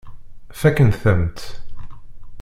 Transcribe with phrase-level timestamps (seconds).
[0.59, 1.47] Fakkent-am-tt.